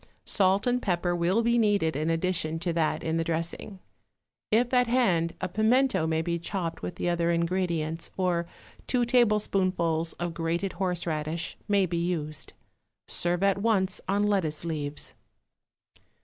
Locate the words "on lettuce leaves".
14.07-15.13